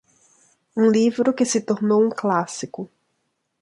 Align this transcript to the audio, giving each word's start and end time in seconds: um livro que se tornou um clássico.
um 0.75 0.89
livro 0.91 1.31
que 1.31 1.45
se 1.45 1.61
tornou 1.61 2.03
um 2.03 2.09
clássico. 2.09 2.89